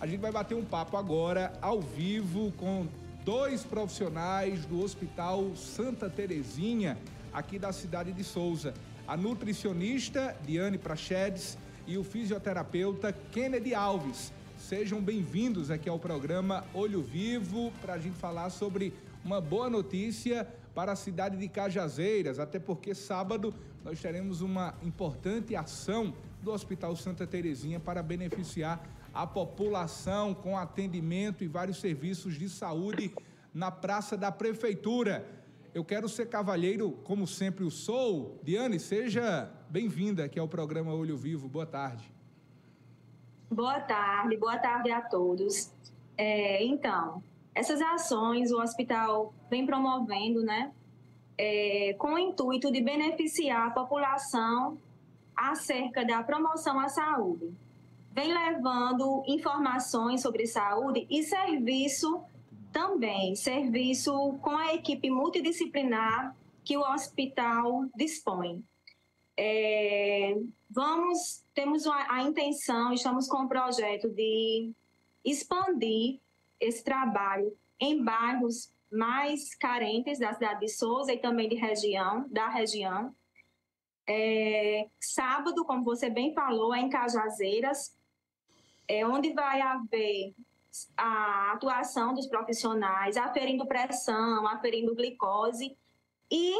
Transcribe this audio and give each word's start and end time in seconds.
A 0.00 0.06
gente 0.06 0.20
vai 0.20 0.30
bater 0.30 0.54
um 0.54 0.64
papo 0.64 0.96
agora, 0.96 1.52
ao 1.60 1.80
vivo, 1.80 2.52
com 2.52 2.86
dois 3.24 3.64
profissionais 3.64 4.64
do 4.64 4.80
Hospital 4.80 5.56
Santa 5.56 6.08
Terezinha, 6.08 6.96
aqui 7.32 7.58
da 7.58 7.72
cidade 7.72 8.12
de 8.12 8.22
Souza. 8.22 8.72
A 9.08 9.16
nutricionista 9.16 10.36
Diane 10.46 10.78
Prachedes 10.78 11.58
e 11.84 11.98
o 11.98 12.04
fisioterapeuta 12.04 13.12
Kennedy 13.32 13.74
Alves. 13.74 14.32
Sejam 14.56 15.00
bem-vindos 15.00 15.68
aqui 15.68 15.88
ao 15.88 15.98
programa 15.98 16.64
Olho 16.72 17.02
Vivo 17.02 17.72
para 17.80 17.94
a 17.94 17.98
gente 17.98 18.16
falar 18.18 18.50
sobre 18.50 18.94
uma 19.24 19.40
boa 19.40 19.68
notícia 19.68 20.46
para 20.76 20.92
a 20.92 20.96
cidade 20.96 21.36
de 21.36 21.48
Cajazeiras, 21.48 22.38
até 22.38 22.60
porque 22.60 22.94
sábado 22.94 23.52
nós 23.84 24.00
teremos 24.00 24.42
uma 24.42 24.74
importante 24.80 25.56
ação 25.56 26.14
do 26.40 26.52
Hospital 26.52 26.94
Santa 26.94 27.26
Terezinha 27.26 27.80
para 27.80 28.00
beneficiar 28.00 28.80
a 29.12 29.26
população 29.26 30.34
com 30.34 30.56
atendimento 30.56 31.42
e 31.42 31.48
vários 31.48 31.80
serviços 31.80 32.34
de 32.34 32.48
saúde 32.48 33.14
na 33.52 33.70
Praça 33.70 34.16
da 34.16 34.30
Prefeitura. 34.30 35.26
Eu 35.74 35.84
quero 35.84 36.08
ser 36.08 36.26
cavalheiro, 36.28 36.92
como 37.04 37.26
sempre 37.26 37.64
o 37.64 37.70
sou. 37.70 38.40
Diane, 38.42 38.78
seja 38.78 39.50
bem-vinda 39.68 40.24
aqui 40.24 40.38
ao 40.38 40.48
programa 40.48 40.94
Olho 40.94 41.16
Vivo. 41.16 41.48
Boa 41.48 41.66
tarde. 41.66 42.10
Boa 43.50 43.80
tarde, 43.80 44.36
boa 44.36 44.58
tarde 44.58 44.90
a 44.90 45.00
todos. 45.00 45.72
É, 46.16 46.64
então, 46.64 47.22
essas 47.54 47.80
ações 47.80 48.50
o 48.50 48.60
hospital 48.60 49.32
vem 49.50 49.64
promovendo, 49.64 50.42
né, 50.42 50.72
é, 51.36 51.94
com 51.98 52.14
o 52.14 52.18
intuito 52.18 52.70
de 52.70 52.80
beneficiar 52.80 53.68
a 53.68 53.70
população 53.70 54.78
acerca 55.34 56.04
da 56.04 56.22
promoção 56.22 56.78
à 56.80 56.88
saúde. 56.88 57.54
Vem 58.12 58.32
levando 58.32 59.22
informações 59.26 60.22
sobre 60.22 60.46
saúde 60.46 61.06
e 61.08 61.22
serviço 61.22 62.22
também, 62.72 63.34
serviço 63.34 64.38
com 64.42 64.56
a 64.56 64.74
equipe 64.74 65.10
multidisciplinar 65.10 66.36
que 66.64 66.76
o 66.76 66.80
hospital 66.80 67.86
dispõe. 67.94 68.62
É, 69.36 70.34
vamos, 70.68 71.44
temos 71.54 71.86
a, 71.86 72.14
a 72.14 72.22
intenção, 72.22 72.92
estamos 72.92 73.28
com 73.28 73.44
o 73.44 73.48
projeto 73.48 74.08
de 74.10 74.72
expandir 75.24 76.20
esse 76.60 76.82
trabalho 76.82 77.56
em 77.80 78.02
bairros 78.02 78.72
mais 78.90 79.54
carentes 79.54 80.18
da 80.18 80.32
cidade 80.32 80.60
de 80.60 80.68
Souza 80.68 81.12
e 81.12 81.18
também 81.18 81.48
de 81.48 81.54
região, 81.54 82.26
da 82.28 82.48
região. 82.48 83.14
É, 84.06 84.88
sábado, 84.98 85.64
como 85.64 85.84
você 85.84 86.08
bem 86.08 86.32
falou, 86.32 86.74
é 86.74 86.80
em 86.80 86.88
Cajazeiras, 86.88 87.94
é 88.88 89.06
onde 89.06 89.32
vai 89.32 89.60
haver 89.60 90.34
a 90.96 91.52
atuação 91.52 92.14
dos 92.14 92.26
profissionais, 92.26 93.16
aferindo 93.16 93.66
pressão, 93.66 94.46
aferindo 94.46 94.94
glicose 94.94 95.76
e, 96.30 96.54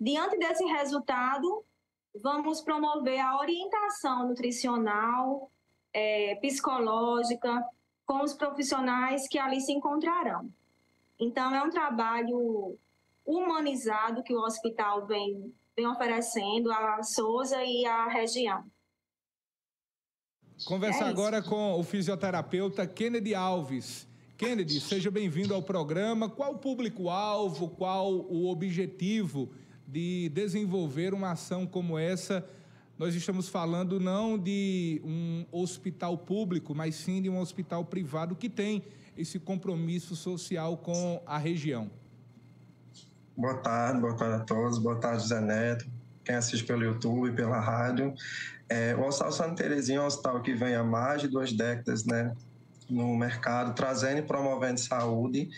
diante 0.00 0.38
desse 0.38 0.64
resultado, 0.64 1.64
vamos 2.14 2.60
promover 2.60 3.20
a 3.20 3.38
orientação 3.38 4.28
nutricional, 4.28 5.50
é, 5.92 6.36
psicológica, 6.36 7.64
com 8.06 8.22
os 8.22 8.34
profissionais 8.34 9.28
que 9.28 9.38
ali 9.38 9.60
se 9.60 9.72
encontrarão. 9.72 10.50
Então, 11.18 11.54
é 11.54 11.62
um 11.62 11.70
trabalho 11.70 12.76
humanizado 13.24 14.22
que 14.22 14.34
o 14.34 14.40
hospital 14.40 15.06
vem, 15.06 15.54
vem 15.76 15.86
oferecendo 15.86 16.70
à 16.72 17.02
Souza 17.02 17.62
e 17.64 17.86
à 17.86 18.08
região. 18.08 18.64
Conversar 20.64 21.06
é 21.06 21.08
agora 21.08 21.42
com 21.42 21.78
o 21.78 21.82
fisioterapeuta 21.82 22.86
Kennedy 22.86 23.34
Alves. 23.34 24.06
Kennedy, 24.36 24.80
seja 24.80 25.10
bem-vindo 25.10 25.54
ao 25.54 25.62
programa. 25.62 26.28
Qual 26.28 26.52
o 26.52 26.58
público-alvo, 26.58 27.68
qual 27.68 28.12
o 28.12 28.48
objetivo 28.48 29.50
de 29.86 30.28
desenvolver 30.30 31.14
uma 31.14 31.32
ação 31.32 31.66
como 31.66 31.98
essa 31.98 32.46
nós 32.98 33.14
estamos 33.16 33.48
falando 33.48 33.98
não 33.98 34.38
de 34.38 35.00
um 35.04 35.44
hospital 35.50 36.16
público, 36.16 36.72
mas 36.74 36.94
sim 36.94 37.20
de 37.20 37.28
um 37.28 37.40
hospital 37.40 37.84
privado 37.84 38.36
que 38.36 38.48
tem 38.48 38.84
esse 39.16 39.40
compromisso 39.40 40.14
social 40.14 40.76
com 40.76 41.20
a 41.26 41.36
região. 41.36 41.90
Boa 43.36 43.56
tarde, 43.58 44.00
boa 44.00 44.14
tarde 44.14 44.42
a 44.42 44.44
todos, 44.44 44.78
boa 44.78 45.00
tarde, 45.00 45.26
Zé 45.26 45.40
Neto, 45.40 45.86
quem 46.24 46.34
assiste 46.34 46.64
pelo 46.64 46.82
YouTube, 46.82 47.32
pela 47.32 47.60
rádio. 47.60 48.14
É, 48.68 48.94
o 48.94 49.06
Hospital 49.06 49.32
Santa 49.32 49.54
Terezinha 49.62 49.98
é 49.98 50.02
um 50.02 50.06
hospital 50.06 50.40
que 50.40 50.54
vem 50.54 50.74
há 50.74 50.82
mais 50.82 51.20
de 51.20 51.28
duas 51.28 51.52
décadas 51.52 52.04
né, 52.04 52.32
no 52.88 53.16
mercado, 53.16 53.74
trazendo 53.74 54.18
e 54.18 54.22
promovendo 54.22 54.80
saúde 54.80 55.50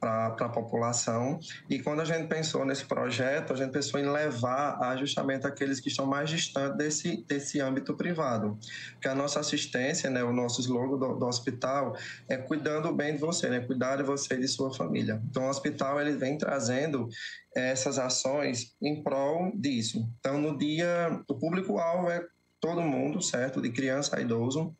para 0.00 0.28
a 0.28 0.48
população. 0.48 1.38
E 1.68 1.78
quando 1.78 2.00
a 2.00 2.04
gente 2.04 2.26
pensou 2.26 2.64
nesse 2.64 2.86
projeto, 2.86 3.52
a 3.52 3.56
gente 3.56 3.70
pensou 3.70 4.00
em 4.00 4.10
levar 4.10 4.78
a 4.82 4.96
justamente 4.96 5.46
aqueles 5.46 5.78
que 5.78 5.88
estão 5.88 6.06
mais 6.06 6.30
distantes 6.30 6.78
desse, 6.78 7.24
desse 7.28 7.60
âmbito 7.60 7.94
privado. 7.94 8.58
Porque 8.92 9.08
a 9.08 9.14
nossa 9.14 9.40
assistência, 9.40 10.08
né, 10.08 10.24
o 10.24 10.32
nosso 10.32 10.60
slogan 10.62 10.98
do, 10.98 11.18
do 11.18 11.26
hospital 11.26 11.94
é 12.28 12.38
cuidando 12.38 12.92
bem 12.92 13.14
de 13.14 13.20
você, 13.20 13.50
né, 13.50 13.60
cuidar 13.60 13.96
de 13.96 14.02
você 14.02 14.34
e 14.34 14.40
de 14.40 14.48
sua 14.48 14.72
família. 14.72 15.20
Então, 15.28 15.44
o 15.44 15.50
hospital 15.50 16.00
ele 16.00 16.12
vem 16.12 16.38
trazendo 16.38 17.08
essas 17.54 17.98
ações 17.98 18.74
em 18.80 19.02
prol 19.02 19.52
disso. 19.54 20.08
Então, 20.18 20.40
no 20.40 20.56
dia, 20.56 21.20
o 21.28 21.34
público-alvo 21.34 22.08
é 22.08 22.24
todo 22.60 22.80
mundo, 22.80 23.20
certo? 23.20 23.60
De 23.60 23.70
criança 23.70 24.16
a 24.16 24.20
idoso 24.20 24.74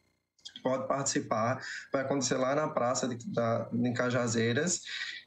pode 0.63 0.87
participar. 0.87 1.61
Vai 1.93 2.03
acontecer 2.03 2.37
lá 2.37 2.55
na 2.55 2.69
praça 2.69 3.09
de, 3.09 3.17
da, 3.33 3.69
em 3.73 3.93
Cajazeiras. 3.93 4.81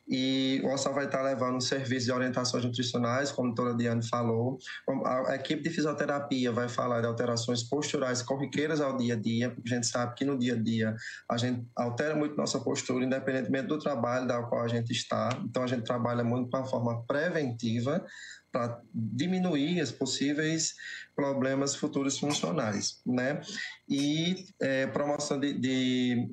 E 0.08 0.62
o 0.64 0.68
OSA 0.68 0.92
vai 0.92 1.06
estar 1.06 1.22
levando 1.22 1.56
um 1.56 1.62
serviço 1.62 2.08
de 2.08 2.12
orientações 2.12 2.66
nutricionais, 2.66 3.32
como 3.32 3.52
a 3.52 3.54
doutora 3.54 3.78
Diane 3.78 4.06
falou. 4.08 4.58
A, 5.06 5.32
a 5.32 5.36
equipe 5.36 5.64
de 5.64 5.70
fisioterapia 5.70 6.52
vai 6.52 6.68
falar 6.68 7.02
de 7.02 7.08
alterações 7.08 7.64
posturais 7.64 8.22
corriqueiras 8.22 8.82
ao 8.82 8.98
dia 8.98 9.14
a 9.14 9.18
dia, 9.18 9.50
porque 9.50 9.72
a 9.72 9.76
gente 9.76 9.88
sabe 9.88 10.14
que 10.16 10.26
no 10.26 10.38
dia 10.38 10.54
a 10.56 10.62
dia 10.62 10.96
a 11.30 11.38
gente 11.38 11.66
altera 11.76 12.16
muito 12.16 12.36
nossa 12.36 12.60
postura, 12.60 13.06
independentemente 13.06 13.68
do 13.68 13.80
trabalho 13.80 14.28
da 14.28 14.44
qual 14.44 14.64
a 14.64 14.68
gente 14.68 14.92
está. 14.92 15.30
Então 15.44 15.64
a 15.64 15.68
gente 15.68 15.84
trabalha 15.84 16.24
muito 16.24 16.50
de 16.50 16.58
uma 16.58 16.66
forma 16.66 17.04
preventiva 17.06 18.06
para 18.52 18.80
diminuir 18.94 19.82
os 19.82 19.92
possíveis 19.92 20.76
problemas 21.16 21.76
futuros 21.76 22.20
funcionais, 22.20 23.02
né? 23.04 23.42
E 23.90 24.46
é, 24.62 24.86
promoção 24.88 25.40
de, 25.40 25.54
de 25.54 26.30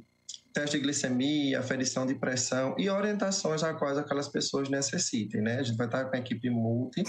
teste 0.52 0.76
de 0.76 0.82
glicemia, 0.82 1.60
aferição 1.60 2.06
de 2.06 2.14
pressão 2.14 2.74
e 2.78 2.88
orientações 2.88 3.62
a 3.62 3.74
quais 3.74 3.98
aquelas 3.98 4.28
pessoas 4.28 4.68
necessitem, 4.68 5.40
né? 5.42 5.58
A 5.58 5.62
gente 5.62 5.76
vai 5.76 5.86
estar 5.86 6.04
com 6.04 6.16
a 6.16 6.18
equipe 6.18 6.50
multi 6.50 7.02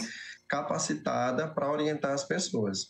capacitada 0.47 1.47
para 1.47 1.71
orientar 1.71 2.11
as 2.11 2.25
pessoas. 2.25 2.87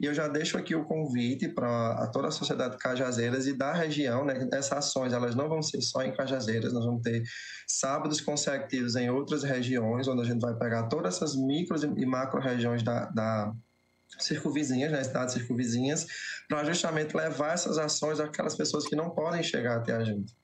E 0.00 0.06
eu 0.06 0.12
já 0.12 0.26
deixo 0.26 0.58
aqui 0.58 0.74
o 0.74 0.84
convite 0.84 1.48
para 1.48 2.08
toda 2.08 2.26
a 2.26 2.32
sociedade 2.32 2.72
de 2.72 2.78
Cajazeiras 2.78 3.46
e 3.46 3.56
da 3.56 3.72
região, 3.72 4.24
né? 4.24 4.48
Essas 4.52 4.78
ações, 4.78 5.12
elas 5.12 5.34
não 5.34 5.48
vão 5.48 5.62
ser 5.62 5.80
só 5.80 6.02
em 6.02 6.12
Cajazeiras, 6.12 6.72
nós 6.72 6.84
vamos 6.84 7.02
ter 7.02 7.22
sábados 7.68 8.20
consecutivos 8.20 8.96
em 8.96 9.08
outras 9.10 9.44
regiões, 9.44 10.08
onde 10.08 10.22
a 10.22 10.24
gente 10.24 10.40
vai 10.40 10.54
pegar 10.56 10.88
todas 10.88 11.16
essas 11.16 11.36
micro 11.36 11.76
e 11.96 12.04
macro 12.04 12.40
regiões 12.40 12.82
da, 12.82 13.06
da 13.06 13.52
circunvizinhas, 14.18 14.92
né, 14.92 15.02
cidades 15.02 15.34
circunvizinhas, 15.34 16.06
para 16.48 16.64
justamente 16.64 17.16
levar 17.16 17.54
essas 17.54 17.78
ações 17.78 18.20
àquelas 18.20 18.56
pessoas 18.56 18.86
que 18.86 18.96
não 18.96 19.10
podem 19.10 19.42
chegar 19.42 19.76
até 19.76 19.94
a 19.94 20.04
gente. 20.04 20.34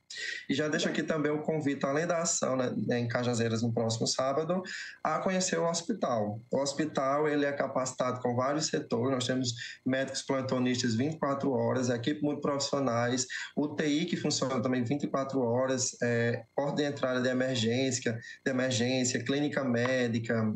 E 0.49 0.53
já 0.53 0.67
deixo 0.67 0.87
aqui 0.87 1.03
também 1.03 1.31
o 1.31 1.41
convite, 1.41 1.85
além 1.85 2.05
da 2.05 2.21
ação 2.21 2.55
né, 2.55 2.99
em 2.99 3.07
Cajazeiras 3.07 3.61
no 3.61 3.73
próximo 3.73 4.07
sábado, 4.07 4.61
a 5.03 5.19
conhecer 5.19 5.57
o 5.57 5.69
hospital. 5.69 6.41
O 6.51 6.59
hospital 6.59 7.27
ele 7.27 7.45
é 7.45 7.51
capacitado 7.51 8.19
com 8.19 8.35
vários 8.35 8.67
setores, 8.67 9.11
nós 9.11 9.27
temos 9.27 9.53
médicos 9.85 10.23
plantonistas 10.23 10.95
24 10.95 11.51
horas, 11.51 11.89
equipe 11.89 12.21
muito 12.21 12.41
profissionais, 12.41 13.25
UTI 13.55 14.05
que 14.05 14.17
funciona 14.17 14.61
também 14.61 14.83
24 14.83 15.39
horas, 15.39 15.91
é, 16.01 16.43
ordem 16.57 16.85
de 16.85 16.91
entrada 16.91 17.21
de 17.21 17.29
emergência, 17.29 18.17
de 18.45 18.51
emergência, 18.51 19.23
clínica 19.23 19.63
médica, 19.63 20.53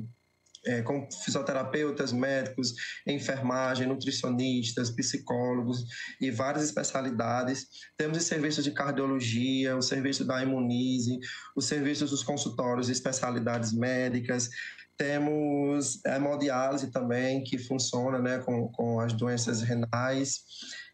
é, 0.65 0.81
com 0.81 1.07
fisioterapeutas, 1.11 2.11
médicos, 2.11 2.73
enfermagem, 3.05 3.87
nutricionistas, 3.87 4.89
psicólogos 4.89 5.85
e 6.19 6.31
várias 6.31 6.63
especialidades. 6.63 7.67
Temos 7.97 8.17
os 8.17 8.23
serviços 8.23 8.63
de 8.63 8.71
cardiologia, 8.71 9.75
o 9.75 9.81
serviço 9.81 10.25
da 10.25 10.41
Imunize, 10.41 11.19
os 11.55 11.65
serviços 11.65 12.11
dos 12.11 12.23
consultórios 12.23 12.87
de 12.87 12.93
especialidades 12.93 13.73
médicas. 13.73 14.49
Temos 14.97 15.99
a 16.05 16.15
hemodiálise 16.15 16.89
também, 16.89 17.43
que 17.43 17.57
funciona 17.57 18.17
né, 18.19 18.39
com, 18.39 18.69
com 18.69 18.99
as 18.99 19.13
doenças 19.13 19.61
renais. 19.61 20.41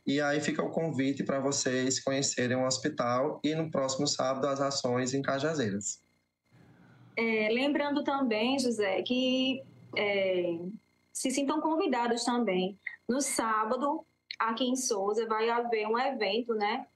E 0.06 0.20
aí 0.20 0.42
fica 0.42 0.64
o 0.64 0.72
convite 0.72 1.24
para 1.24 1.40
vocês 1.40 2.00
conhecerem 2.00 2.58
o 2.58 2.66
hospital 2.66 3.40
e 3.44 3.54
no 3.54 3.70
próximo 3.70 4.08
sábado 4.08 4.48
as 4.48 4.60
ações 4.60 5.14
em 5.14 5.22
Cajazeiras. 5.22 6.00
É, 7.16 7.50
lembrando 7.52 8.04
também, 8.04 8.58
José, 8.58 9.02
que 9.02 9.62
é, 9.98 10.58
se 11.12 11.30
sintam 11.32 11.62
convidados 11.62 12.24
também. 12.24 12.80
No 13.08 13.22
sábado, 13.22 14.06
aqui 14.40 14.66
em 14.66 14.76
Souza, 14.76 15.28
vai 15.28 15.50
haver 15.50 15.88
um 15.88 15.98
evento, 15.98 16.54
né? 16.54 16.88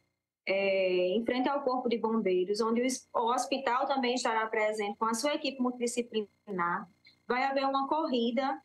É, 0.47 1.07
em 1.09 1.25
frente 1.25 1.50
ao 1.50 1.63
Corpo 1.63 1.89
de 1.89 1.97
Bombeiros, 1.97 2.62
onde 2.62 2.81
o, 3.13 3.33
hospital 3.33 3.88
também 3.88 4.13
estará 4.13 4.45
presente 4.47 4.97
com 4.97 5.06
a 5.06 5.13
sua 5.13 5.33
equipe 5.33 5.59
multidisciplinar. 5.59 6.88
Vai 7.27 7.44
haver 7.44 7.65
uma 7.65 7.88
corrida, 7.88 8.61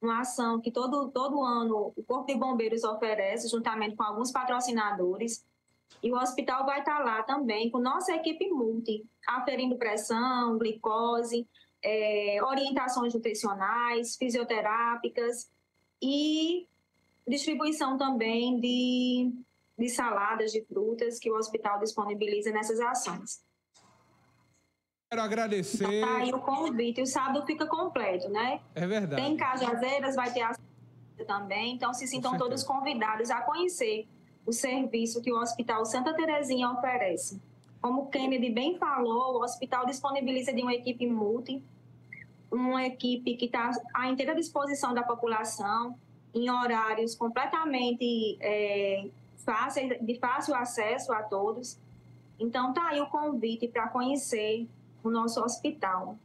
uma 0.00 0.20
ação 0.20 0.60
que 0.60 0.70
todo, 0.70 1.10
todo 1.10 1.42
ano 1.42 1.92
o 1.96 2.02
Corpo 2.04 2.26
de 2.26 2.38
Bombeiros 2.38 2.84
oferece, 2.84 3.48
juntamente 3.48 3.96
com 3.96 4.02
alguns 4.02 4.30
patrocinadores. 4.30 5.44
E 6.02 6.12
o 6.12 6.16
hospital 6.16 6.64
vai 6.64 6.80
estar 6.80 6.98
lá 7.00 7.22
também 7.22 7.70
com 7.70 7.78
nossa 7.78 8.14
equipe 8.14 8.48
multi, 8.48 9.04
aferindo 9.26 9.76
pressão, 9.76 10.58
glicose, 10.58 11.48
é, 11.82 12.38
orientações 12.42 13.14
nutricionais, 13.14 14.16
fisioterápicas 14.16 15.50
e 16.02 16.66
distribuição 17.26 17.96
também 17.96 18.60
de, 18.60 19.32
de 19.78 19.88
saladas, 19.88 20.52
de 20.52 20.64
frutas 20.64 21.18
que 21.18 21.30
o 21.30 21.36
hospital 21.36 21.78
disponibiliza 21.80 22.50
nessas 22.50 22.80
ações. 22.80 23.44
Quero 25.10 25.22
agradecer. 25.22 25.84
Então, 25.84 26.08
tá 26.08 26.16
aí 26.16 26.32
o 26.32 26.40
convite. 26.40 27.00
O 27.00 27.06
sábado 27.06 27.46
fica 27.46 27.66
completo, 27.66 28.28
né? 28.28 28.60
É 28.74 28.86
verdade. 28.86 29.22
Tem 29.22 29.36
Cajazeiras, 29.36 30.16
vai 30.16 30.32
ter 30.32 30.42
a 30.42 30.52
também. 31.26 31.74
Então, 31.74 31.94
se 31.94 32.06
sintam 32.06 32.36
todos 32.36 32.62
convidados 32.62 33.30
a 33.30 33.40
conhecer 33.40 34.06
o 34.46 34.52
serviço 34.52 35.20
que 35.20 35.32
o 35.32 35.38
Hospital 35.38 35.84
Santa 35.84 36.14
Terezinha 36.14 36.70
oferece. 36.70 37.40
Como 37.82 38.02
o 38.02 38.06
Kennedy 38.06 38.50
bem 38.50 38.78
falou, 38.78 39.34
o 39.34 39.42
hospital 39.42 39.84
disponibiliza 39.84 40.52
de 40.52 40.62
uma 40.62 40.72
equipe 40.72 41.06
multi, 41.06 41.62
uma 42.50 42.84
equipe 42.86 43.34
que 43.36 43.46
está 43.46 43.72
à 43.92 44.08
inteira 44.08 44.34
disposição 44.34 44.94
da 44.94 45.02
população, 45.02 45.98
em 46.32 46.50
horários 46.50 47.14
completamente 47.14 48.36
é, 48.40 49.08
fáceis, 49.38 49.98
de 50.00 50.18
fácil 50.18 50.54
acesso 50.54 51.12
a 51.12 51.22
todos. 51.22 51.78
Então, 52.38 52.72
tá 52.72 52.88
aí 52.88 53.00
o 53.00 53.06
convite 53.06 53.66
para 53.66 53.88
conhecer 53.88 54.68
o 55.02 55.10
nosso 55.10 55.42
hospital. 55.42 56.16